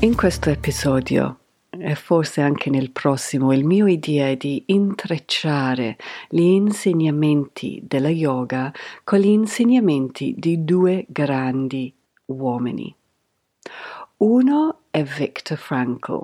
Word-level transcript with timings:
In 0.00 0.14
questo 0.14 0.50
episodio 0.50 1.38
e 1.70 1.94
forse 1.94 2.42
anche 2.42 2.68
nel 2.68 2.90
prossimo, 2.90 3.54
il 3.54 3.64
mio 3.64 3.86
idea 3.86 4.28
è 4.28 4.36
di 4.36 4.62
intrecciare 4.66 5.96
gli 6.28 6.42
insegnamenti 6.42 7.80
della 7.82 8.10
yoga 8.10 8.70
con 9.04 9.20
gli 9.20 9.28
insegnamenti 9.28 10.34
di 10.36 10.64
due 10.64 11.06
grandi 11.08 11.92
uomini. 12.26 12.94
Uno 14.18 14.80
è 14.90 15.02
Viktor 15.02 15.56
Frankl, 15.56 16.20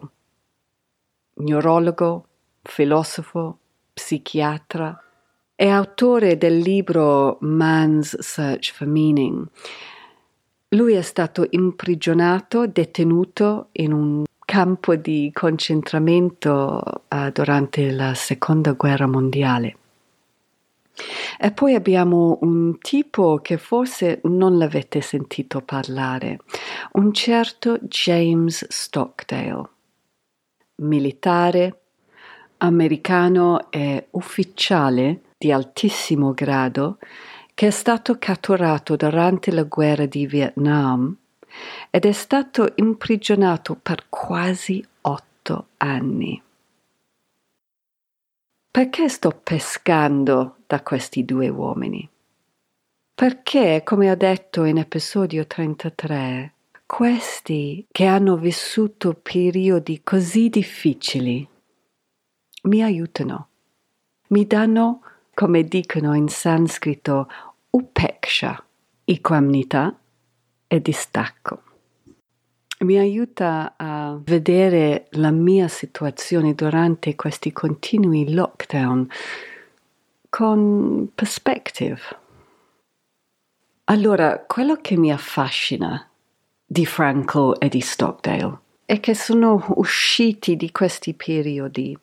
neurologo, 1.37 2.27
filosofo, 2.61 3.59
psichiatra 3.95 5.03
e 5.55 5.69
autore 5.69 6.37
del 6.37 6.59
libro 6.59 7.39
Man's 7.41 8.19
Search 8.19 8.71
for 8.71 8.87
Meaning 8.87 9.49
lui 10.73 10.95
è 10.95 11.03
stato 11.03 11.47
imprigionato, 11.51 12.67
detenuto 12.67 13.69
in 13.73 13.93
un 13.93 14.25
campo 14.45 14.97
di 14.97 15.31
concentramento 15.33 16.83
uh, 17.09 17.31
durante 17.31 17.91
la 17.91 18.15
seconda 18.15 18.73
guerra 18.73 19.07
mondiale. 19.07 19.77
E 21.39 21.51
poi 21.53 21.75
abbiamo 21.75 22.39
un 22.43 22.79
tipo 22.79 23.39
che 23.39 23.57
forse 23.57 24.21
non 24.25 24.59
l'avete 24.59 25.01
sentito 25.01 25.63
parlare, 25.63 26.41
un 26.93 27.13
certo 27.13 27.79
James 27.81 28.67
Stockdale, 28.69 29.69
militare, 30.77 31.81
americano 32.59 33.71
e 33.71 34.09
ufficiale 34.11 35.23
di 35.39 35.51
altissimo 35.51 36.33
grado 36.33 36.99
che 37.55 37.67
è 37.67 37.71
stato 37.71 38.19
catturato 38.19 38.97
durante 38.97 39.51
la 39.53 39.65
guerra 39.65 40.07
di 40.07 40.27
Vietnam 40.27 41.17
ed 41.91 42.05
è 42.05 42.13
stato 42.13 42.73
imprigionato 42.77 43.75
per 43.81 44.07
quasi 44.09 44.85
otto 45.03 45.67
anni. 45.79 46.43
Perché 48.71 49.09
sto 49.09 49.39
pescando 49.43 50.57
da 50.67 50.81
questi 50.83 51.25
due 51.27 51.49
uomini? 51.51 52.09
Perché, 53.15 53.83
come 53.85 54.11
ho 54.11 54.17
detto 54.17 54.65
in 54.65 54.79
episodio 54.79 55.47
33, 55.47 56.55
questi 56.87 57.87
che 57.93 58.07
hanno 58.07 58.37
vissuto 58.37 59.13
periodi 59.15 60.01
così 60.03 60.49
difficili 60.49 61.47
mi 62.63 62.83
aiutano, 62.83 63.49
mi 64.29 64.47
danno 64.47 65.03
come 65.35 65.65
dicono 65.65 66.15
in 66.15 66.29
sanscrito, 66.29 67.29
upeksha, 67.71 68.65
equanimità 69.05 69.97
e 70.67 70.81
distacco. 70.81 71.63
Mi 72.81 72.99
aiuta 72.99 73.75
a 73.77 74.19
vedere 74.23 75.07
la 75.13 75.31
mia 75.31 75.69
situazione 75.69 76.55
durante 76.55 77.15
questi 77.15 77.53
continui 77.53 78.33
lockdown 78.33 79.09
con 80.29 81.11
perspective. 81.15 82.01
Allora, 83.85 84.45
quello 84.47 84.77
che 84.77 84.97
mi 84.97 85.13
affascina 85.13 86.09
di 86.65 86.87
Franco 86.87 87.61
e 87.61 87.69
di 87.69 87.81
Stockdale 87.81 88.59
è 88.85 88.99
che 88.99 89.15
sono 89.15 89.63
usciti 89.77 90.57
di 90.57 90.71
questi 90.73 91.15
periodi 91.15 91.97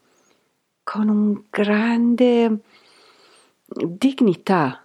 con 0.83 1.09
un 1.09 1.43
grande 1.49 2.59
dignità, 3.75 4.83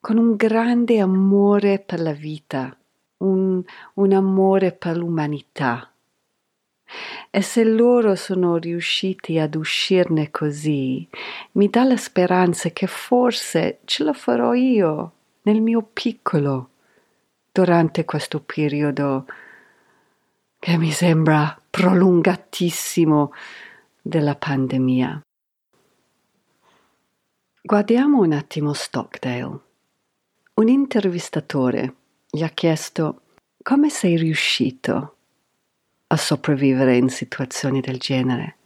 con 0.00 0.18
un 0.18 0.36
grande 0.36 1.00
amore 1.00 1.78
per 1.78 2.00
la 2.00 2.12
vita, 2.12 2.76
un, 3.18 3.62
un 3.94 4.12
amore 4.12 4.72
per 4.72 4.96
l'umanità. 4.96 5.90
E 7.30 7.40
se 7.40 7.64
loro 7.64 8.14
sono 8.14 8.56
riusciti 8.56 9.38
ad 9.38 9.54
uscirne 9.54 10.30
così, 10.30 11.08
mi 11.52 11.68
dà 11.68 11.84
la 11.84 11.96
speranza 11.96 12.68
che 12.70 12.86
forse 12.86 13.80
ce 13.84 14.04
la 14.04 14.12
farò 14.12 14.52
io 14.52 15.12
nel 15.42 15.60
mio 15.60 15.82
piccolo 15.82 16.68
durante 17.50 18.04
questo 18.04 18.40
periodo 18.40 19.26
che 20.58 20.76
mi 20.76 20.90
sembra 20.90 21.58
prolungatissimo 21.70 23.32
della 24.00 24.34
pandemia. 24.34 25.22
Guardiamo 27.66 28.20
un 28.20 28.32
attimo 28.32 28.74
Stockdale. 28.74 29.58
Un 30.52 30.68
intervistatore 30.68 31.94
gli 32.28 32.42
ha 32.42 32.50
chiesto 32.50 33.22
come 33.62 33.88
sei 33.88 34.18
riuscito 34.18 35.16
a 36.08 36.16
sopravvivere 36.18 36.98
in 36.98 37.08
situazioni 37.08 37.80
del 37.80 37.96
genere. 37.96 38.56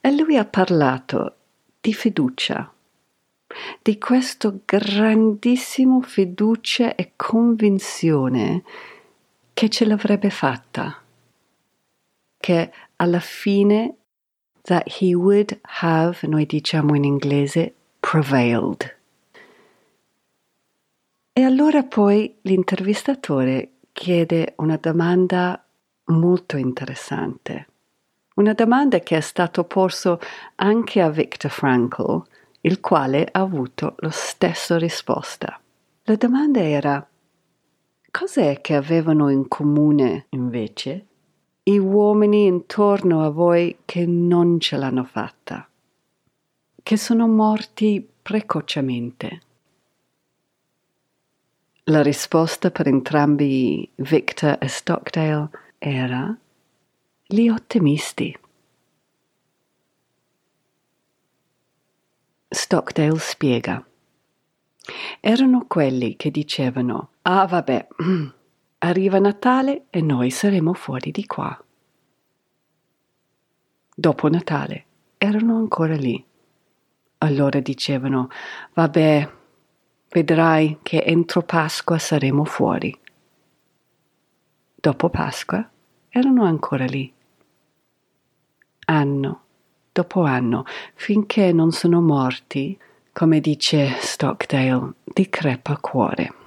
E 0.00 0.16
lui 0.16 0.38
ha 0.38 0.46
parlato 0.46 1.36
di 1.78 1.92
fiducia, 1.92 2.72
di 3.82 3.98
questo 3.98 4.60
grandissimo 4.64 6.00
fiducia 6.00 6.94
e 6.94 7.12
convinzione 7.16 8.62
che 9.52 9.68
ce 9.68 9.84
l'avrebbe 9.84 10.30
fatta, 10.30 11.02
che 12.38 12.72
alla 12.96 13.20
fine 13.20 13.96
that 14.64 15.00
he 15.00 15.14
would 15.14 15.58
have, 15.80 16.26
noi 16.26 16.46
diciamo 16.46 16.94
in 16.94 17.04
inglese, 17.04 17.74
prevailed. 18.00 18.96
E 21.32 21.42
allora 21.42 21.82
poi 21.82 22.36
l'intervistatore 22.42 23.70
chiede 23.92 24.54
una 24.58 24.76
domanda 24.76 25.64
molto 26.06 26.56
interessante, 26.56 27.68
una 28.34 28.52
domanda 28.52 29.00
che 29.00 29.16
è 29.16 29.20
stata 29.20 29.64
posta 29.64 30.18
anche 30.56 31.00
a 31.00 31.10
Viktor 31.10 31.50
Frankl, 31.50 32.22
il 32.60 32.80
quale 32.80 33.28
ha 33.30 33.40
avuto 33.40 33.94
la 33.98 34.10
stessa 34.10 34.78
risposta. 34.78 35.60
La 36.04 36.16
domanda 36.16 36.60
era 36.60 37.06
cos'è 38.10 38.60
che 38.60 38.74
avevano 38.74 39.28
in 39.28 39.48
comune 39.48 40.26
invece 40.30 41.06
i 41.66 41.78
uomini 41.78 42.44
intorno 42.44 43.24
a 43.24 43.30
voi 43.30 43.78
che 43.86 44.04
non 44.04 44.60
ce 44.60 44.76
l'hanno 44.76 45.04
fatta, 45.04 45.66
che 46.82 46.96
sono 46.98 47.26
morti 47.26 48.06
precocemente. 48.22 49.40
La 51.84 52.02
risposta 52.02 52.70
per 52.70 52.86
entrambi 52.86 53.90
Victor 53.96 54.58
e 54.60 54.68
Stockdale 54.68 55.48
era 55.78 56.36
gli 57.26 57.48
ottimisti. 57.48 58.38
Stockdale 62.48 63.18
spiega. 63.18 63.86
Erano 65.20 65.64
quelli 65.66 66.16
che 66.16 66.30
dicevano, 66.30 67.10
ah 67.22 67.46
vabbè, 67.46 67.86
Arriva 68.84 69.18
Natale 69.18 69.86
e 69.88 70.02
noi 70.02 70.28
saremo 70.28 70.74
fuori 70.74 71.10
di 71.10 71.24
qua. 71.24 71.58
Dopo 73.96 74.28
Natale 74.28 74.84
erano 75.16 75.56
ancora 75.56 75.96
lì. 75.96 76.22
Allora 77.18 77.60
dicevano, 77.60 78.28
vabbè, 78.74 79.32
vedrai 80.10 80.80
che 80.82 81.02
entro 81.02 81.40
Pasqua 81.40 81.96
saremo 81.96 82.44
fuori. 82.44 82.94
Dopo 84.74 85.08
Pasqua 85.08 85.66
erano 86.10 86.44
ancora 86.44 86.84
lì. 86.84 87.10
Anno 88.84 89.40
dopo 89.92 90.24
anno, 90.24 90.64
finché 90.94 91.52
non 91.52 91.70
sono 91.70 92.02
morti, 92.02 92.76
come 93.12 93.40
dice 93.40 93.94
Stockdale, 94.00 94.92
di 95.04 95.30
crepacuore. 95.30 96.43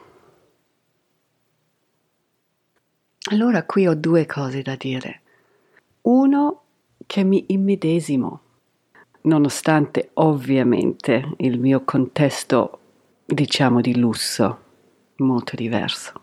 Allora 3.30 3.64
qui 3.64 3.86
ho 3.88 3.94
due 3.94 4.26
cose 4.26 4.62
da 4.62 4.76
dire. 4.78 5.22
Uno, 6.04 6.62
che 7.06 7.24
mi 7.24 7.44
immedesimo, 7.48 8.42
nonostante 9.24 10.12
ovviamente 10.14 11.34
il 11.38 11.60
mio 11.60 11.84
contesto, 11.84 12.80
diciamo, 13.26 13.82
di 13.82 13.98
lusso, 13.98 14.60
molto 15.18 15.56
diverso. 15.58 16.22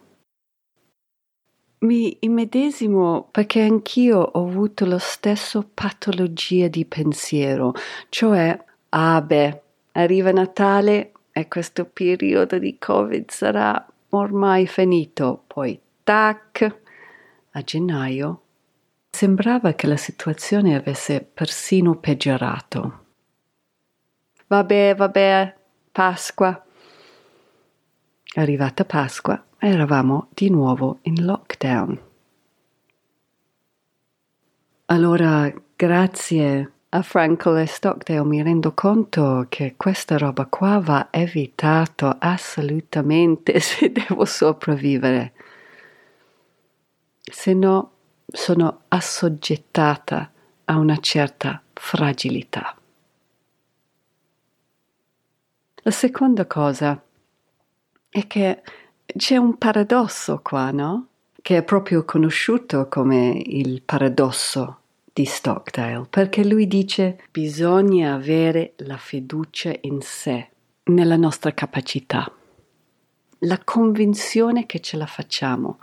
mi 1.84 2.16
immedesimo 2.20 3.28
perché 3.30 3.60
anch'io 3.60 4.18
ho 4.18 4.48
avuto 4.48 4.86
lo 4.86 4.96
stesso 4.96 5.68
patologia 5.74 6.68
di 6.68 6.86
pensiero, 6.86 7.74
cioè, 8.08 8.58
ah 8.88 9.20
beh, 9.20 9.60
arriva 9.92 10.32
Natale 10.32 11.12
e 11.30 11.46
questo 11.48 11.84
periodo 11.84 12.58
di 12.58 12.78
Covid 12.78 13.30
sarà 13.30 13.86
ormai 14.10 14.66
finito, 14.66 15.42
poi 15.46 15.78
tac, 16.02 16.82
a 17.56 17.62
gennaio 17.62 18.40
sembrava 19.10 19.74
che 19.74 19.86
la 19.86 19.96
situazione 19.96 20.74
avesse 20.74 21.20
persino 21.20 21.96
peggiorato. 21.96 23.02
Vabbè, 24.48 24.94
vabbè, 24.96 25.54
Pasqua. 25.92 26.64
Arrivata 28.36 28.84
Pasqua, 28.84 29.44
eravamo 29.58 30.28
di 30.34 30.50
nuovo 30.50 30.98
in 31.02 31.24
lockdown. 31.24 32.00
Allora, 34.86 35.52
grazie 35.76 36.72
a 36.88 37.02
Frankel 37.02 37.58
e 37.58 37.66
Stockdale 37.66 38.24
mi 38.24 38.42
rendo 38.42 38.72
conto 38.72 39.46
che 39.48 39.74
questa 39.76 40.18
roba 40.18 40.46
qua 40.46 40.80
va 40.80 41.08
evitato 41.10 42.16
assolutamente 42.18 43.58
se 43.62 43.92
devo 43.92 44.24
sopravvivere. 44.24 45.33
Se 47.44 47.52
no, 47.52 47.91
sono 48.26 48.85
assoggettata 48.88 50.32
a 50.64 50.79
una 50.79 50.96
certa 50.96 51.61
fragilità. 51.75 52.75
La 55.75 55.91
seconda 55.91 56.46
cosa 56.46 57.05
è 58.08 58.26
che 58.26 58.62
c'è 59.05 59.37
un 59.37 59.58
paradosso 59.58 60.41
qua, 60.43 60.70
no? 60.70 61.08
Che 61.43 61.58
è 61.58 61.62
proprio 61.62 62.06
conosciuto 62.06 62.88
come 62.88 63.43
il 63.44 63.82
paradosso 63.82 64.79
di 65.12 65.26
Stockdale, 65.26 66.06
perché 66.08 66.47
lui 66.47 66.67
dice 66.67 67.25
bisogna 67.31 68.14
avere 68.14 68.73
la 68.76 68.97
fiducia 68.97 69.70
in 69.82 70.00
sé, 70.00 70.49
nella 70.85 71.17
nostra 71.19 71.52
capacità, 71.52 72.26
la 73.40 73.61
convinzione 73.62 74.64
che 74.64 74.81
ce 74.81 74.97
la 74.97 75.05
facciamo, 75.05 75.79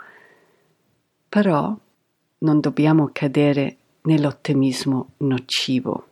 però 1.31 1.73
non 2.39 2.59
dobbiamo 2.59 3.09
cadere 3.13 3.77
nell'ottimismo 4.01 5.11
nocivo. 5.19 6.07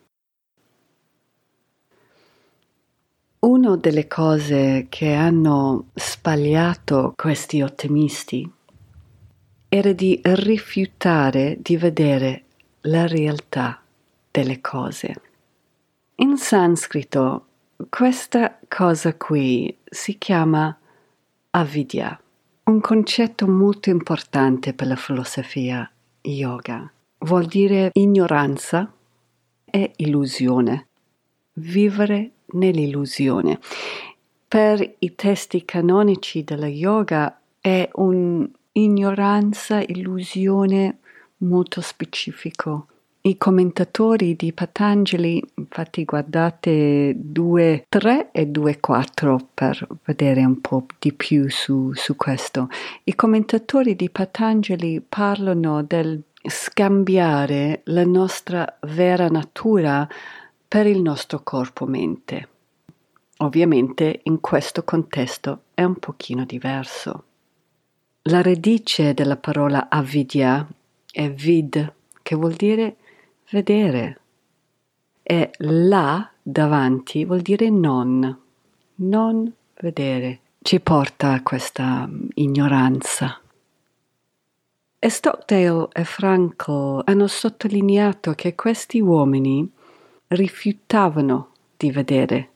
Una 3.40 3.76
delle 3.76 4.06
cose 4.06 4.86
che 4.88 5.12
hanno 5.12 5.88
spagliato 5.92 7.12
questi 7.16 7.60
ottimisti 7.60 8.50
era 9.68 9.92
di 9.92 10.18
rifiutare 10.22 11.58
di 11.60 11.76
vedere 11.76 12.44
la 12.82 13.06
realtà 13.06 13.82
delle 14.30 14.62
cose. 14.62 15.14
In 16.14 16.38
sanscrito 16.38 17.46
questa 17.90 18.58
cosa 18.66 19.14
qui 19.14 19.76
si 19.84 20.16
chiama 20.16 20.74
avidya, 21.50 22.18
un 22.64 22.80
concetto 22.80 23.46
molto 23.46 23.90
importante 23.90 24.74
per 24.74 24.86
la 24.86 24.96
filosofia 24.96 25.90
yoga. 26.20 26.90
Vuol 27.18 27.46
dire 27.46 27.90
ignoranza 27.94 28.92
e 29.64 29.92
illusione, 29.96 30.88
vivere 31.54 32.32
nell'illusione. 32.52 33.58
Per 34.48 34.94
i 34.98 35.14
testi 35.14 35.64
canonici 35.64 36.44
della 36.44 36.66
yoga 36.66 37.40
è 37.60 37.88
un'ignoranza, 37.92 39.80
illusione 39.80 40.98
molto 41.38 41.80
specifico. 41.80 42.86
I 43.22 43.36
commentatori 43.36 44.34
di 44.34 44.54
Patanjali, 44.54 45.44
infatti 45.56 46.06
guardate 46.06 47.14
2.3 47.14 48.30
e 48.32 48.46
2.4 48.46 49.38
per 49.52 49.86
vedere 50.04 50.42
un 50.42 50.58
po' 50.62 50.86
di 50.98 51.12
più 51.12 51.50
su, 51.50 51.92
su 51.92 52.16
questo. 52.16 52.70
I 53.04 53.14
commentatori 53.14 53.94
di 53.94 54.08
Patanjali 54.08 55.04
parlano 55.06 55.82
del 55.82 56.22
scambiare 56.42 57.82
la 57.84 58.06
nostra 58.06 58.78
vera 58.86 59.28
natura 59.28 60.08
per 60.66 60.86
il 60.86 61.02
nostro 61.02 61.42
corpo-mente. 61.42 62.48
Ovviamente 63.38 64.20
in 64.22 64.40
questo 64.40 64.82
contesto 64.82 65.64
è 65.74 65.82
un 65.82 65.98
pochino 65.98 66.46
diverso. 66.46 67.24
La 68.22 68.40
radice 68.40 69.12
della 69.12 69.36
parola 69.36 69.90
avidya 69.90 70.66
è 71.12 71.30
vid, 71.30 71.92
che 72.22 72.34
vuol 72.34 72.54
dire 72.54 72.96
vedere, 73.50 74.20
e 75.22 75.50
la 75.58 76.28
davanti 76.42 77.24
vuol 77.24 77.40
dire 77.40 77.70
non, 77.70 78.38
non 78.96 79.52
vedere. 79.80 80.40
Ci 80.62 80.80
porta 80.80 81.32
a 81.32 81.42
questa 81.42 82.08
ignoranza. 82.34 83.40
E 84.98 85.08
Stockdale 85.08 85.88
e 85.92 86.04
Frankel 86.04 87.02
hanno 87.04 87.26
sottolineato 87.26 88.32
che 88.32 88.54
questi 88.54 89.00
uomini 89.00 89.66
rifiutavano 90.26 91.52
di 91.76 91.90
vedere. 91.90 92.50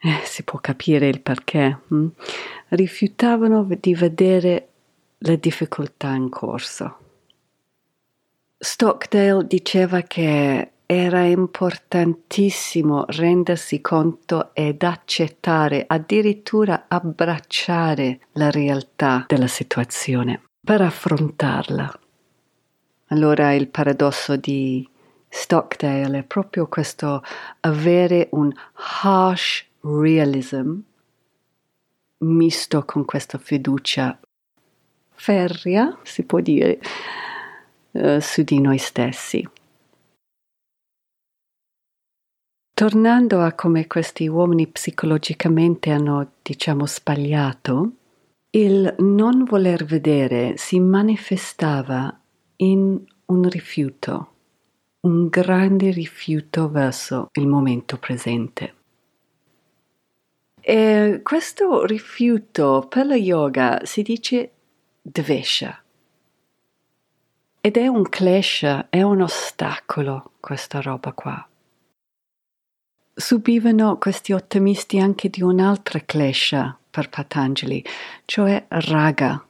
Eh, 0.00 0.22
si 0.24 0.42
può 0.42 0.58
capire 0.58 1.06
il 1.06 1.20
perché. 1.20 1.80
Hm? 1.88 2.06
Rifiutavano 2.68 3.68
di 3.78 3.94
vedere 3.94 4.68
le 5.18 5.38
difficoltà 5.38 6.14
in 6.14 6.30
corso. 6.30 6.96
Stockdale 8.62 9.46
diceva 9.46 10.02
che 10.02 10.72
era 10.84 11.24
importantissimo 11.24 13.06
rendersi 13.06 13.80
conto 13.80 14.50
ed 14.52 14.82
accettare, 14.82 15.84
addirittura 15.86 16.84
abbracciare 16.86 18.20
la 18.32 18.50
realtà 18.50 19.24
della 19.26 19.46
situazione 19.46 20.42
per 20.62 20.82
affrontarla. 20.82 21.90
Allora 23.06 23.54
il 23.54 23.68
paradosso 23.68 24.36
di 24.36 24.86
Stockdale 25.26 26.18
è 26.18 26.22
proprio 26.22 26.66
questo 26.66 27.22
avere 27.60 28.28
un 28.32 28.52
harsh 29.02 29.64
realism 29.80 30.74
misto 32.18 32.84
con 32.84 33.06
questa 33.06 33.38
fiducia 33.38 34.20
ferrea, 35.14 35.98
si 36.02 36.24
può 36.24 36.40
dire, 36.40 36.78
uh, 37.92 38.18
su 38.20 38.42
di 38.42 38.60
noi 38.60 38.78
stessi. 38.78 39.48
Tornando 42.72 43.40
a 43.40 43.52
come 43.52 43.86
questi 43.86 44.26
uomini 44.26 44.66
psicologicamente 44.66 45.90
hanno, 45.90 46.32
diciamo, 46.40 46.86
sbagliato, 46.86 47.92
il 48.50 48.94
non 48.98 49.44
voler 49.44 49.84
vedere 49.84 50.56
si 50.56 50.80
manifestava 50.80 52.18
in 52.56 52.98
un 53.26 53.48
rifiuto 53.48 54.30
un 55.00 55.28
grande 55.28 55.90
rifiuto 55.90 56.68
verso 56.68 57.28
il 57.32 57.46
momento 57.46 57.96
presente. 57.96 58.74
E 60.60 61.20
questo 61.22 61.86
rifiuto 61.86 62.86
per 62.88 63.06
la 63.06 63.16
yoga 63.16 63.80
si 63.84 64.02
dice 64.02 64.50
dvesha. 65.00 65.82
Ed 67.62 67.76
è 67.76 67.86
un 67.86 68.08
clash, 68.08 68.86
è 68.88 69.02
un 69.02 69.20
ostacolo 69.20 70.32
questa 70.40 70.80
roba 70.80 71.12
qua. 71.12 71.46
Subivano 73.12 73.98
questi 73.98 74.32
ottimisti 74.32 74.98
anche 74.98 75.28
di 75.28 75.42
un'altra 75.42 76.00
klesha 76.00 76.78
per 76.88 77.10
Patanjali, 77.10 77.84
cioè 78.24 78.64
raga 78.68 79.44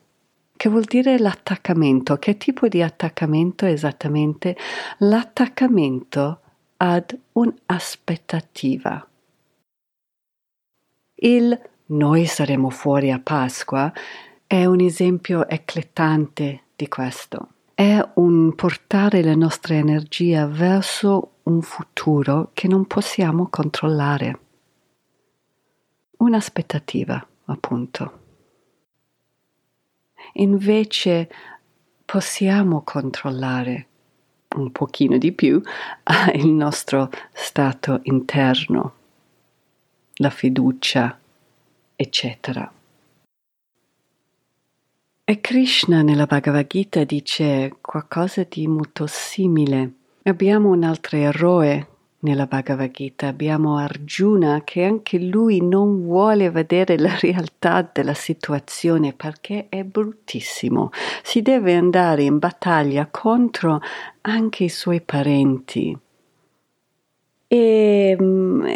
che 0.57 0.69
vuol 0.69 0.85
dire 0.85 1.19
l'attaccamento. 1.19 2.17
Che 2.17 2.37
tipo 2.37 2.67
di 2.67 2.83
attaccamento 2.83 3.65
esattamente? 3.65 4.57
L'attaccamento 4.99 6.41
ad 6.79 7.17
un'aspettativa. 7.33 9.09
Il 11.15 11.61
noi 11.87 12.27
saremo 12.27 12.71
fuori 12.71 13.13
a 13.13 13.21
Pasqua 13.21 13.91
è 14.47 14.65
un 14.65 14.81
esempio 14.81 15.49
eclatante 15.49 16.65
di 16.75 16.89
questo. 16.89 17.49
È 17.81 17.99
un 18.17 18.55
portare 18.55 19.23
la 19.23 19.35
nostra 19.35 19.75
energia 19.75 20.47
verso 20.47 21.37
un 21.45 21.63
futuro 21.63 22.51
che 22.53 22.69
non 22.69 22.87
possiamo 22.87 23.49
controllare. 23.49 24.39
Un'aspettativa, 26.19 27.27
appunto 27.47 28.19
invece 30.35 31.31
possiamo 32.05 32.83
controllare 32.83 33.87
un 34.57 34.71
pochino 34.73 35.17
di 35.17 35.33
più 35.33 35.59
il 36.35 36.49
nostro 36.49 37.11
stato 37.33 38.01
interno, 38.03 38.95
la 40.17 40.29
fiducia, 40.29 41.19
eccetera. 41.97 42.71
E 45.31 45.41
Krishna 45.41 46.03
nella 46.03 46.27
Bhagavad 46.27 46.67
Gita 46.67 47.05
dice 47.05 47.77
qualcosa 47.81 48.45
di 48.49 48.67
molto 48.67 49.07
simile. 49.07 49.93
Abbiamo 50.25 50.71
un 50.71 50.83
altro 50.83 51.19
eroe 51.19 51.87
nella 52.19 52.47
Bhagavad 52.47 52.91
Gita, 52.91 53.29
abbiamo 53.29 53.77
Arjuna 53.77 54.63
che 54.65 54.83
anche 54.83 55.21
lui 55.21 55.65
non 55.65 56.03
vuole 56.03 56.51
vedere 56.51 56.99
la 56.99 57.17
realtà 57.17 57.89
della 57.93 58.15
situazione 58.15 59.13
perché 59.13 59.67
è 59.69 59.85
bruttissimo. 59.85 60.91
Si 61.23 61.43
deve 61.43 61.77
andare 61.77 62.25
in 62.25 62.39
battaglia 62.39 63.07
contro 63.09 63.81
anche 64.23 64.65
i 64.65 64.69
suoi 64.69 65.01
parenti. 65.01 65.97
E 67.47 68.17
mm, 68.21 68.73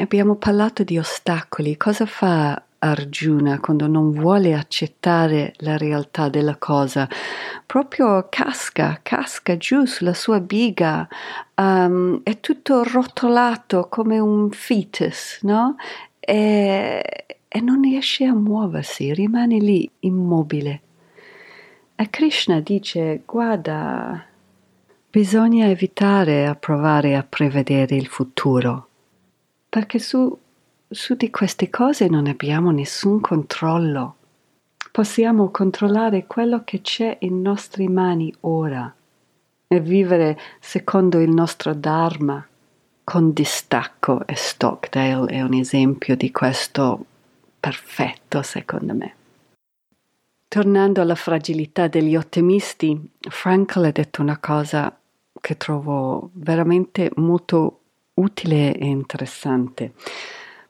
abbiamo 0.00 0.34
parlato 0.34 0.82
di 0.82 0.98
ostacoli. 0.98 1.76
Cosa 1.76 2.06
fa 2.06 2.60
Arjuna 2.90 3.60
quando 3.60 3.86
non 3.86 4.10
vuole 4.10 4.54
accettare 4.54 5.54
la 5.58 5.76
realtà 5.76 6.28
della 6.28 6.56
cosa, 6.56 7.08
proprio 7.64 8.26
casca, 8.30 9.00
casca 9.02 9.56
giù 9.56 9.84
sulla 9.84 10.14
sua 10.14 10.40
biga, 10.40 11.08
um, 11.54 12.20
è 12.22 12.40
tutto 12.40 12.82
rotolato 12.82 13.88
come 13.88 14.18
un 14.18 14.50
fetus, 14.50 15.40
no? 15.42 15.76
E, 16.18 17.26
e 17.48 17.60
non 17.60 17.82
riesce 17.82 18.24
a 18.24 18.34
muoversi, 18.34 19.14
rimane 19.14 19.58
lì 19.58 19.90
immobile. 20.00 20.80
E 21.94 22.10
Krishna 22.10 22.60
dice, 22.60 23.22
guarda, 23.24 24.24
bisogna 25.10 25.66
evitare 25.68 26.46
a 26.46 26.54
provare 26.54 27.16
a 27.16 27.22
prevedere 27.22 27.96
il 27.96 28.06
futuro, 28.06 28.88
perché 29.68 29.98
su 29.98 30.38
su 30.88 31.14
di 31.14 31.30
queste 31.30 31.68
cose 31.70 32.08
non 32.08 32.26
abbiamo 32.26 32.70
nessun 32.70 33.20
controllo. 33.20 34.16
Possiamo 34.92 35.50
controllare 35.50 36.26
quello 36.26 36.62
che 36.64 36.80
c'è 36.80 37.16
in 37.20 37.40
nostre 37.42 37.88
mani 37.88 38.32
ora 38.40 38.92
e 39.68 39.80
vivere 39.80 40.38
secondo 40.60 41.20
il 41.20 41.30
nostro 41.30 41.74
Dharma 41.74 42.46
con 43.04 43.32
distacco 43.32 44.26
e 44.26 44.34
Stockdale 44.34 45.26
è 45.26 45.42
un 45.42 45.54
esempio 45.54 46.16
di 46.16 46.30
questo 46.30 47.04
perfetto 47.60 48.42
secondo 48.42 48.94
me. 48.94 49.14
Tornando 50.48 51.00
alla 51.00 51.14
fragilità 51.14 51.88
degli 51.88 52.16
ottimisti, 52.16 53.10
Frankl 53.18 53.84
ha 53.84 53.90
detto 53.90 54.22
una 54.22 54.38
cosa 54.38 54.96
che 55.40 55.56
trovo 55.56 56.30
veramente 56.34 57.10
molto 57.16 57.80
utile 58.14 58.74
e 58.74 58.86
interessante. 58.86 59.92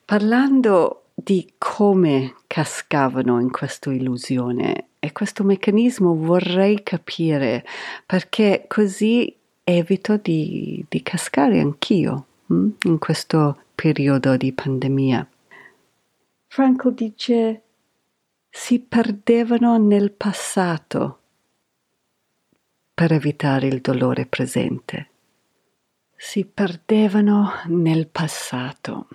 Parlando 0.07 1.07
di 1.13 1.55
come 1.59 2.37
cascavano 2.47 3.41
in 3.41 3.51
questa 3.51 3.93
illusione 3.93 4.91
e 5.01 5.11
questo 5.11 5.43
meccanismo 5.43 6.15
vorrei 6.15 6.85
capire 6.85 7.67
perché 8.07 8.67
così 8.69 9.37
evito 9.65 10.17
di, 10.17 10.85
di 10.89 11.03
cascare 11.03 11.59
anch'io 11.59 12.27
hm, 12.47 12.69
in 12.85 12.99
questo 13.01 13.63
periodo 13.75 14.37
di 14.37 14.53
pandemia. 14.53 15.29
Franco 16.47 16.91
dice 16.91 17.63
si 18.49 18.79
perdevano 18.79 19.77
nel 19.77 20.13
passato 20.13 21.19
per 22.95 23.13
evitare 23.13 23.67
il 23.67 23.81
dolore 23.81 24.25
presente. 24.25 25.09
Si 26.15 26.45
perdevano 26.45 27.51
nel 27.67 28.07
passato. 28.07 29.09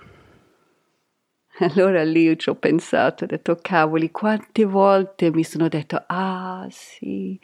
Allora 1.75 2.03
lì 2.03 2.37
ci 2.39 2.49
ho 2.49 2.55
pensato, 2.55 3.23
ho 3.23 3.27
detto 3.27 3.57
cavoli, 3.61 4.09
quante 4.09 4.65
volte 4.65 5.31
mi 5.31 5.43
sono 5.43 5.67
detto, 5.67 6.03
ah 6.07 6.65
sì, 6.71 7.39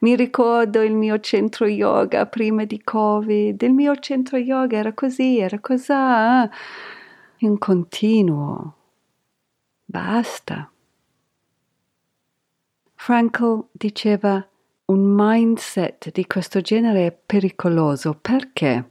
mi 0.00 0.16
ricordo 0.16 0.82
il 0.82 0.94
mio 0.94 1.20
centro 1.20 1.66
yoga 1.66 2.26
prima 2.26 2.64
di 2.64 2.82
Covid, 2.82 3.62
il 3.62 3.72
mio 3.72 3.96
centro 3.96 4.38
yoga 4.38 4.76
era 4.76 4.92
così, 4.92 5.38
era 5.38 5.60
così, 5.60 5.92
in 7.38 7.58
continuo. 7.58 8.74
Basta. 9.84 10.70
Frankl 12.96 13.66
diceva 13.70 14.44
un 14.86 15.14
mindset 15.14 16.10
di 16.10 16.26
questo 16.26 16.60
genere 16.60 17.06
è 17.06 17.12
pericoloso 17.12 18.18
perché? 18.20 18.90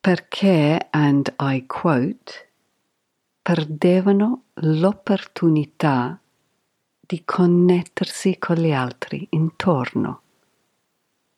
Perché, 0.00 0.88
and 0.90 1.32
I 1.38 1.64
quote, 1.66 2.52
perdevano 3.44 4.44
l'opportunità 4.54 6.18
di 6.98 7.22
connettersi 7.26 8.38
con 8.38 8.56
gli 8.56 8.72
altri 8.72 9.26
intorno, 9.32 10.22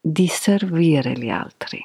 di 0.00 0.28
servire 0.28 1.18
gli 1.18 1.28
altri. 1.28 1.84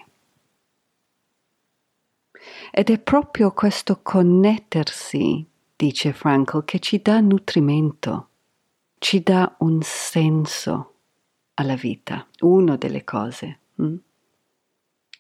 Ed 2.70 2.92
è 2.92 3.00
proprio 3.00 3.52
questo 3.52 4.02
connettersi, 4.04 5.44
dice 5.76 6.14
Frankl, 6.14 6.66
che 6.66 6.78
ci 6.78 7.02
dà 7.02 7.20
nutrimento, 7.20 8.28
ci 9.00 9.24
dà 9.24 9.56
un 9.62 9.80
senso 9.82 10.94
alla 11.56 11.76
vita, 11.76 12.28
una 12.42 12.76
delle 12.76 13.04
cose. 13.04 13.58
Hm? 13.78 13.96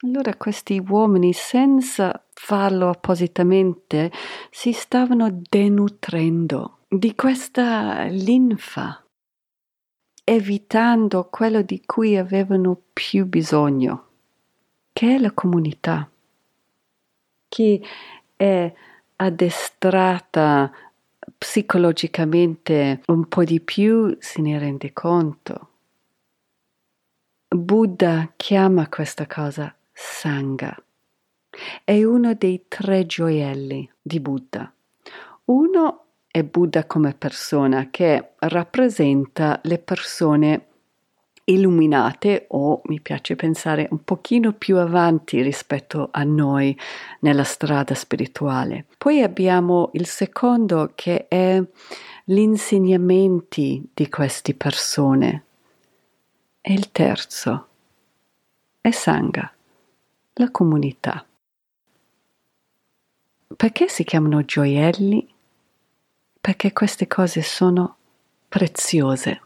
Allora 0.03 0.35
questi 0.35 0.79
uomini, 0.79 1.31
senza 1.31 2.25
farlo 2.33 2.89
appositamente, 2.89 4.11
si 4.49 4.71
stavano 4.71 5.29
denutrendo 5.47 6.79
di 6.87 7.13
questa 7.13 8.05
linfa, 8.05 9.05
evitando 10.23 11.29
quello 11.29 11.61
di 11.61 11.83
cui 11.85 12.17
avevano 12.17 12.81
più 12.91 13.27
bisogno, 13.27 14.07
che 14.91 15.15
è 15.15 15.19
la 15.19 15.31
comunità. 15.33 16.09
Chi 17.47 17.85
è 18.35 18.73
addestrata 19.17 20.71
psicologicamente 21.37 23.03
un 23.05 23.27
po' 23.27 23.43
di 23.43 23.59
più 23.59 24.17
se 24.19 24.41
ne 24.41 24.57
rende 24.57 24.93
conto. 24.93 25.69
Buddha 27.47 28.33
chiama 28.35 28.89
questa 28.89 29.27
cosa 29.27 29.75
Sangha. 30.03 30.75
È 31.83 32.03
uno 32.03 32.33
dei 32.33 32.65
tre 32.67 33.05
gioielli 33.05 33.87
di 34.01 34.19
Buddha. 34.19 34.73
Uno 35.45 36.05
è 36.27 36.43
Buddha 36.43 36.85
come 36.85 37.13
persona 37.13 37.89
che 37.91 38.31
rappresenta 38.39 39.59
le 39.63 39.77
persone 39.77 40.65
illuminate 41.43 42.45
o 42.49 42.81
mi 42.85 42.99
piace 42.99 43.35
pensare 43.35 43.87
un 43.91 44.03
pochino 44.03 44.53
più 44.53 44.77
avanti 44.77 45.41
rispetto 45.41 46.09
a 46.11 46.23
noi 46.23 46.75
nella 47.19 47.43
strada 47.43 47.93
spirituale. 47.93 48.85
Poi 48.97 49.21
abbiamo 49.21 49.91
il 49.93 50.07
secondo 50.07 50.93
che 50.95 51.27
è 51.27 51.61
gli 52.23 52.37
insegnamenti 52.37 53.87
di 53.93 54.09
queste 54.09 54.55
persone. 54.55 55.45
E 56.59 56.73
il 56.73 56.91
terzo 56.91 57.67
è 58.81 58.89
Sangha 58.89 59.51
la 60.33 60.49
comunità. 60.49 61.25
Perché 63.55 63.87
si 63.89 64.03
chiamano 64.03 64.43
gioielli? 64.43 65.27
Perché 66.39 66.71
queste 66.73 67.07
cose 67.07 67.41
sono 67.41 67.97
preziose. 68.47 69.41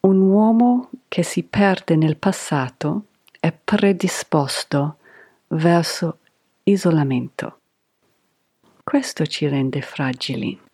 Un 0.00 0.20
uomo 0.20 0.90
che 1.08 1.22
si 1.22 1.42
perde 1.42 1.96
nel 1.96 2.16
passato 2.16 3.06
è 3.38 3.52
predisposto 3.52 4.98
verso 5.48 6.18
isolamento. 6.62 7.58
Questo 8.82 9.26
ci 9.26 9.46
rende 9.46 9.82
fragili 9.82 10.68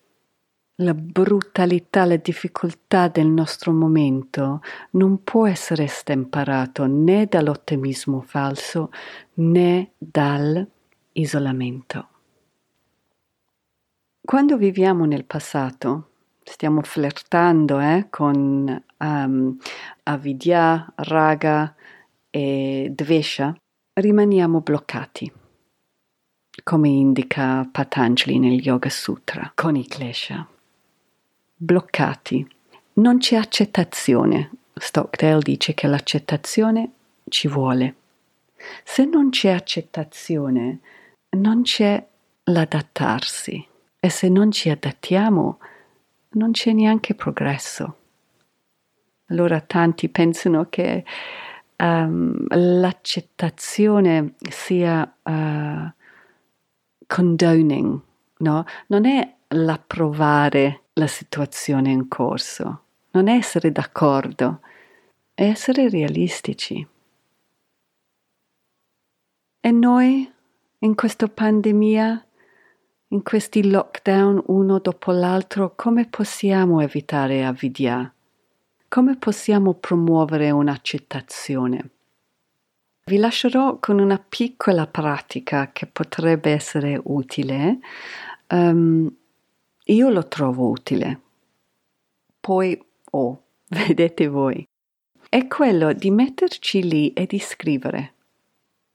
la 0.81 0.93
brutalità, 0.93 2.05
la 2.05 2.17
difficoltà 2.17 3.09
del 3.09 3.29
nostro 3.29 3.73
momento 3.73 4.61
non 4.91 5.25
può 5.25 5.47
essere 5.47 5.85
estemperato 5.85 6.87
né 6.87 7.25
dall'ottimismo 7.27 8.21
falso 8.21 8.91
né 9.35 9.93
dall'isolamento. 9.97 12.09
Quando 14.21 14.59
viviamo 14.59 15.07
nel 15.07 15.25
passato, 15.25 16.11
stiamo 16.43 16.83
flirtando 16.83 17.81
eh, 17.81 18.09
con 18.11 18.85
um, 18.99 19.57
avidya, 20.03 20.93
raga 20.97 21.75
e 22.29 22.93
dvesha, 22.93 23.57
rimaniamo 23.95 24.61
bloccati, 24.61 25.33
come 26.63 26.89
indica 26.89 27.67
Patanjali 27.71 28.39
nel 28.39 28.61
Yoga 28.61 28.91
Sutra, 28.91 29.53
con 29.55 29.77
i 29.77 29.87
klesha 29.87 30.47
bloccati. 31.57 32.47
Non 32.95 33.19
c'è 33.19 33.37
accettazione. 33.37 34.51
Stockdale 34.75 35.41
dice 35.41 35.75
che 35.75 35.87
l'accettazione 35.87 36.91
ci 37.29 37.49
vuole. 37.49 37.95
Se 38.85 39.05
non 39.05 39.31
c'è 39.31 39.51
accettazione, 39.51 40.81
non 41.31 41.63
c'è 41.63 42.05
l'adattarsi 42.45 43.67
e 43.99 44.09
se 44.09 44.29
non 44.29 44.51
ci 44.51 44.71
adattiamo, 44.71 45.59
non 46.31 46.53
c'è 46.53 46.73
neanche 46.73 47.15
progresso. 47.15 47.97
Allora 49.29 49.61
tanti 49.61 50.09
pensano 50.09 50.69
che 50.69 51.05
um, 51.79 52.47
l'accettazione 52.49 54.35
sia 54.49 55.15
uh, 55.23 55.91
condoning, 57.07 58.01
no? 58.39 58.65
Non 58.87 59.05
è 59.05 59.35
l'approvare 59.49 60.83
la 60.99 61.07
situazione 61.07 61.91
in 61.91 62.09
corso, 62.09 62.83
non 63.11 63.29
essere 63.29 63.71
d'accordo, 63.71 64.61
essere 65.35 65.91
realistici. 65.91 66.87
E 69.61 69.71
noi, 69.71 70.33
in 70.79 70.95
questa 70.95 71.29
pandemia, 71.29 72.27
in 73.09 73.23
questi 73.23 73.69
lockdown 73.69 74.45
uno 74.47 74.79
dopo 74.79 75.13
l'altro, 75.13 75.75
come 75.77 76.07
possiamo 76.09 76.81
evitare 76.81 77.45
avvidia? 77.45 78.11
Come 78.89 79.17
possiamo 79.17 79.75
promuovere 79.75 80.51
un'accettazione? 80.51 81.91
Vi 83.05 83.19
lascerò 83.19 83.79
con 83.79 83.99
una 83.99 84.19
piccola 84.19 84.87
pratica 84.87 85.73
che 85.73 85.87
potrebbe 85.87 86.53
essere 86.53 86.99
utile. 87.05 87.81
Um, 88.49 89.15
io 89.89 90.09
lo 90.09 90.27
trovo 90.27 90.69
utile. 90.69 91.21
Poi, 92.41 92.81
oh, 93.11 93.43
vedete 93.69 94.27
voi. 94.27 94.67
È 95.29 95.47
quello 95.47 95.93
di 95.93 96.11
metterci 96.11 96.83
lì 96.83 97.13
e 97.13 97.27
di 97.27 97.39
scrivere. 97.39 98.15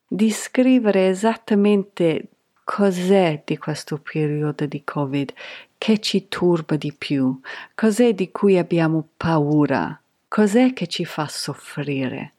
Di 0.07 0.31
scrivere 0.31 1.07
esattamente 1.07 2.29
cos'è 2.63 3.43
di 3.45 3.57
questo 3.57 3.97
periodo 3.97 4.65
di 4.65 4.83
Covid 4.83 5.33
che 5.77 5.99
ci 5.99 6.27
turba 6.27 6.75
di 6.75 6.93
più, 6.93 7.39
cos'è 7.75 8.13
di 8.13 8.31
cui 8.31 8.57
abbiamo 8.57 9.07
paura, 9.17 9.99
cos'è 10.27 10.73
che 10.73 10.87
ci 10.87 11.05
fa 11.05 11.27
soffrire. 11.27 12.33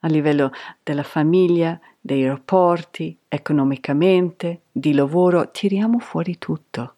A 0.00 0.08
livello 0.08 0.52
della 0.82 1.02
famiglia, 1.02 1.78
dei 2.08 2.26
rapporti, 2.26 3.14
economicamente, 3.28 4.62
di 4.72 4.94
lavoro, 4.94 5.50
tiriamo 5.50 5.98
fuori 5.98 6.38
tutto. 6.38 6.94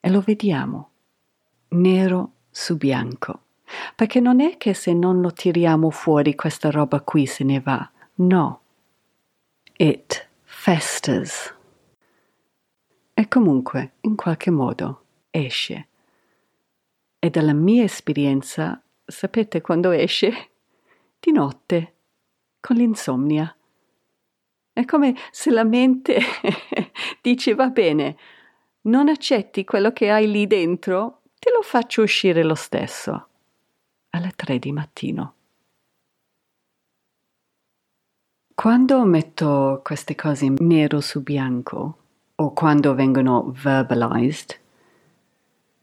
E 0.00 0.10
lo 0.10 0.20
vediamo, 0.20 0.90
nero 1.68 2.32
su 2.50 2.76
bianco. 2.76 3.42
Perché 3.94 4.18
non 4.18 4.40
è 4.40 4.56
che 4.56 4.74
se 4.74 4.92
non 4.92 5.20
lo 5.20 5.32
tiriamo 5.32 5.90
fuori 5.90 6.34
questa 6.34 6.68
roba 6.72 7.00
qui 7.00 7.26
se 7.26 7.44
ne 7.44 7.60
va, 7.60 7.88
no. 8.16 8.60
It 9.76 10.28
festers 10.42 11.54
e 13.14 13.28
comunque 13.28 13.92
in 14.00 14.16
qualche 14.16 14.50
modo 14.50 15.04
esce. 15.30 15.86
E 17.20 17.30
dalla 17.30 17.52
mia 17.52 17.84
esperienza, 17.84 18.82
sapete 19.04 19.60
quando 19.60 19.92
esce? 19.92 20.50
Di 21.20 21.30
notte, 21.30 21.94
con 22.60 22.76
l'insomnia. 22.76 23.54
È 24.80 24.86
come 24.86 25.14
se 25.30 25.50
la 25.50 25.62
mente 25.62 26.18
dice 27.20 27.54
va 27.54 27.68
bene, 27.68 28.16
non 28.82 29.08
accetti 29.08 29.62
quello 29.62 29.92
che 29.92 30.10
hai 30.10 30.30
lì 30.30 30.46
dentro, 30.46 31.20
te 31.38 31.50
lo 31.54 31.60
faccio 31.60 32.00
uscire 32.00 32.42
lo 32.42 32.54
stesso. 32.54 33.28
Alle 34.08 34.32
tre 34.34 34.58
di 34.58 34.72
mattino. 34.72 35.34
Quando 38.54 39.04
metto 39.04 39.82
queste 39.84 40.14
cose 40.14 40.48
nero 40.48 41.02
su 41.02 41.22
bianco, 41.22 41.98
o 42.36 42.52
quando 42.54 42.94
vengono 42.94 43.52
verbalized, 43.54 44.58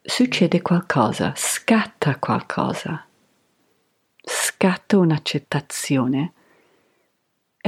succede 0.02 0.64
qualcosa, 0.64 1.34
scatta 1.36 2.18
qualcosa, 2.18 3.06
scatta 4.24 4.98
un'accettazione 4.98 6.32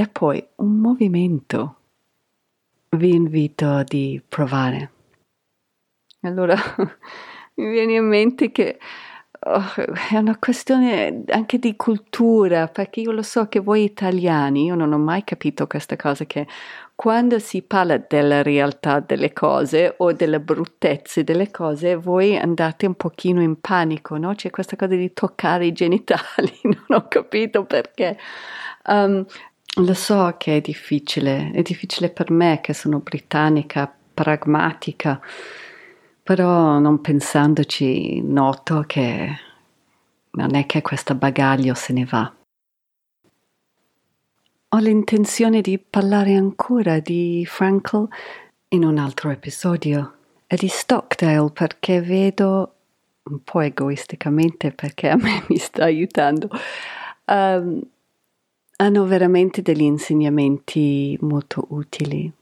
e 0.00 0.08
poi 0.08 0.42
un 0.56 0.78
movimento. 0.78 1.76
Vi 2.96 3.14
invito 3.14 3.82
di 3.82 4.20
provare. 4.26 4.92
Allora 6.22 6.56
mi 7.56 7.70
viene 7.70 7.96
in 7.96 8.06
mente 8.06 8.50
che 8.50 8.78
oh, 9.40 9.74
è 10.10 10.16
una 10.16 10.38
questione 10.38 11.24
anche 11.28 11.58
di 11.58 11.76
cultura, 11.76 12.68
perché 12.68 13.00
io 13.00 13.12
lo 13.12 13.20
so 13.20 13.46
che 13.48 13.60
voi 13.60 13.84
italiani, 13.84 14.64
io 14.64 14.74
non 14.74 14.94
ho 14.94 14.98
mai 14.98 15.22
capito 15.22 15.66
questa 15.66 15.96
cosa, 15.96 16.24
che 16.24 16.46
quando 16.94 17.38
si 17.38 17.60
parla 17.60 17.98
della 17.98 18.42
realtà 18.42 19.00
delle 19.00 19.34
cose 19.34 19.96
o 19.98 20.12
delle 20.12 20.40
bruttezze 20.40 21.24
delle 21.24 21.50
cose, 21.50 21.96
voi 21.96 22.38
andate 22.38 22.86
un 22.86 22.94
pochino 22.94 23.42
in 23.42 23.60
panico, 23.60 24.16
no? 24.16 24.34
C'è 24.34 24.48
questa 24.48 24.76
cosa 24.76 24.94
di 24.94 25.12
toccare 25.12 25.66
i 25.66 25.72
genitali, 25.72 26.58
non 26.64 26.84
ho 26.88 27.06
capito 27.06 27.64
perché. 27.64 28.16
Um, 28.86 29.26
lo 29.76 29.94
so 29.94 30.34
che 30.38 30.56
è 30.56 30.60
difficile, 30.60 31.50
è 31.52 31.62
difficile 31.62 32.10
per 32.10 32.30
me 32.30 32.60
che 32.60 32.74
sono 32.74 32.98
britannica, 32.98 33.92
pragmatica 34.12 35.20
però 36.30 36.78
non 36.78 37.00
pensandoci 37.00 38.20
noto 38.22 38.84
che 38.86 39.36
non 40.30 40.54
è 40.54 40.64
che 40.64 40.80
questo 40.80 41.16
bagaglio 41.16 41.74
se 41.74 41.92
ne 41.92 42.04
va. 42.04 42.32
Ho 44.72 44.78
l'intenzione 44.78 45.60
di 45.60 45.76
parlare 45.78 46.36
ancora 46.36 47.00
di 47.00 47.44
Frankl 47.48 48.06
in 48.68 48.84
un 48.84 48.98
altro 48.98 49.30
episodio 49.30 50.14
e 50.46 50.54
di 50.54 50.68
Stockdale 50.68 51.50
perché 51.50 52.00
vedo, 52.00 52.74
un 53.24 53.42
po' 53.42 53.62
egoisticamente 53.62 54.70
perché 54.70 55.08
a 55.08 55.16
me 55.16 55.42
mi 55.48 55.56
sta 55.56 55.82
aiutando, 55.82 56.48
um, 57.24 57.82
hanno 58.80 59.04
veramente 59.04 59.60
degli 59.60 59.82
insegnamenti 59.82 61.16
molto 61.20 61.66
utili. 61.68 62.32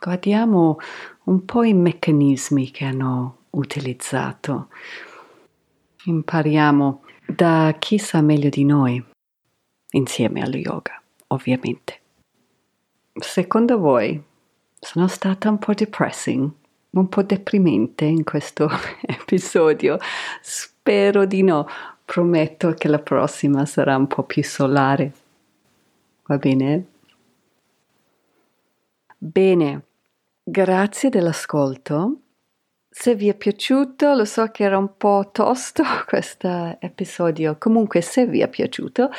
Guardiamo 0.00 0.78
un 1.24 1.44
po' 1.44 1.64
i 1.64 1.74
meccanismi 1.74 2.70
che 2.70 2.84
hanno 2.84 3.38
utilizzato. 3.50 4.68
Impariamo 6.04 7.02
da 7.26 7.74
chi 7.76 7.98
sa 7.98 8.20
meglio 8.20 8.48
di 8.48 8.64
noi, 8.64 9.04
insieme 9.90 10.42
allo 10.42 10.56
yoga, 10.56 11.02
ovviamente. 11.28 12.00
Secondo 13.14 13.78
voi 13.78 14.22
sono 14.78 15.08
stata 15.08 15.50
un 15.50 15.58
po' 15.58 15.74
depressing, 15.74 16.48
un 16.90 17.08
po' 17.08 17.22
deprimente 17.24 18.04
in 18.04 18.22
questo 18.22 18.70
episodio? 19.02 19.98
Spero 20.40 21.26
di 21.26 21.42
no. 21.42 21.66
Prometto 22.04 22.74
che 22.74 22.86
la 22.86 23.00
prossima 23.00 23.66
sarà 23.66 23.96
un 23.96 24.06
po' 24.06 24.22
più 24.22 24.44
solare. 24.44 25.26
Va 26.28 26.38
bene? 26.38 26.86
Bene, 29.18 29.88
Grazie 30.50 31.10
dell'ascolto. 31.10 32.20
Se 32.88 33.14
vi 33.14 33.28
è 33.28 33.34
piaciuto, 33.34 34.14
lo 34.14 34.24
so 34.24 34.46
che 34.46 34.64
era 34.64 34.78
un 34.78 34.96
po' 34.96 35.28
tosto 35.30 35.82
questo 36.08 36.78
episodio, 36.80 37.56
comunque 37.58 38.00
se 38.00 38.26
vi 38.26 38.40
è 38.40 38.48
piaciuto, 38.48 39.10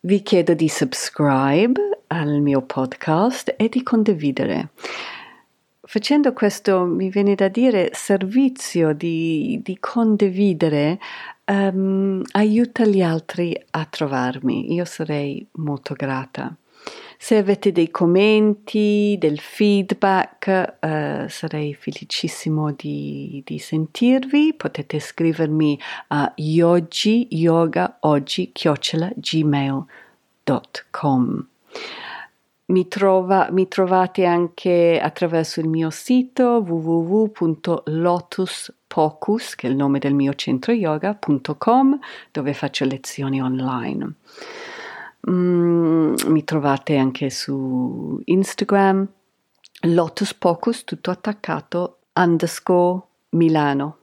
vi 0.00 0.22
chiedo 0.22 0.54
di 0.54 0.70
subscribe 0.70 2.04
al 2.06 2.40
mio 2.40 2.62
podcast 2.62 3.56
e 3.58 3.68
di 3.68 3.82
condividere. 3.82 4.70
Facendo 5.82 6.32
questo, 6.32 6.86
mi 6.86 7.10
viene 7.10 7.34
da 7.34 7.48
dire, 7.48 7.90
servizio 7.92 8.94
di, 8.94 9.60
di 9.62 9.76
condividere, 9.78 10.98
um, 11.48 12.22
aiuta 12.32 12.84
gli 12.84 13.02
altri 13.02 13.60
a 13.70 13.84
trovarmi. 13.84 14.72
Io 14.72 14.84
sarei 14.84 15.46
molto 15.52 15.94
grata. 15.94 16.54
Se 17.20 17.36
avete 17.36 17.72
dei 17.72 17.90
commenti, 17.90 19.16
del 19.18 19.40
feedback, 19.40 20.76
eh, 20.78 21.26
sarei 21.28 21.74
felicissimo 21.74 22.70
di, 22.70 23.42
di, 23.44 23.58
sentirvi. 23.58 24.54
Potete 24.54 25.00
scrivermi 25.00 25.76
a 26.08 26.32
yogi 26.36 27.26
yoga 27.30 27.96
oggi 28.00 28.52
gmail.com. 28.52 29.86
Mi, 32.66 32.86
trova, 32.86 33.48
mi 33.50 33.66
trovate 33.66 34.24
anche 34.24 35.00
attraverso 35.02 35.58
il 35.58 35.68
mio 35.68 35.90
sito 35.90 36.62
www.lotuspocus, 38.88 39.54
che 39.54 39.66
è 39.66 39.70
il 39.70 39.76
nome 39.76 39.98
del 39.98 40.14
mio 40.14 40.34
centro 40.34 40.72
yoga.com, 40.72 41.98
dove 42.32 42.54
faccio 42.54 42.84
lezioni 42.84 43.40
online. 43.40 44.14
Mm, 45.30 46.14
mi 46.26 46.44
trovate 46.44 46.96
anche 46.96 47.30
su 47.30 48.20
Instagram, 48.24 49.06
Lotus 49.82 50.34
Pocus, 50.34 50.84
tutto 50.84 51.10
attaccato, 51.10 51.98
underscore 52.14 53.02
Milano. 53.30 53.96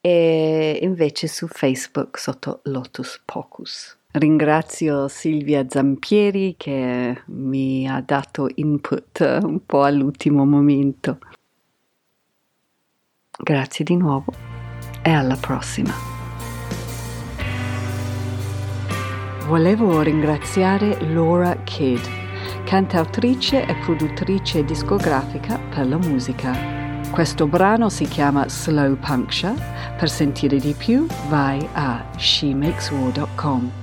E 0.00 0.78
invece 0.80 1.26
su 1.26 1.46
Facebook 1.46 2.18
sotto 2.18 2.60
Lotus 2.64 3.20
Pocus. 3.22 3.98
Ringrazio 4.12 5.06
Silvia 5.08 5.66
Zampieri 5.68 6.54
che 6.56 7.22
mi 7.26 7.88
ha 7.88 8.02
dato 8.04 8.48
input 8.54 9.20
un 9.42 9.64
po' 9.64 9.82
all'ultimo 9.82 10.44
momento. 10.44 11.18
Grazie 13.42 13.84
di 13.84 13.96
nuovo 13.96 14.32
e 15.02 15.10
alla 15.10 15.36
prossima. 15.36 15.92
Volevo 19.46 20.00
ringraziare 20.02 20.96
Laura 21.12 21.56
Kidd, 21.64 22.04
cantautrice 22.64 23.66
e 23.66 23.74
produttrice 23.76 24.64
discografica 24.64 25.58
per 25.58 25.88
la 25.88 25.96
musica. 25.96 26.52
Questo 27.10 27.46
brano 27.48 27.88
si 27.88 28.04
chiama 28.04 28.48
Slow 28.48 28.96
Puncture. 28.96 29.54
Per 29.98 30.08
sentire 30.08 30.58
di 30.58 30.74
più 30.74 31.06
vai 31.28 31.66
a 31.72 32.04
shemakeswar.com. 32.16 33.79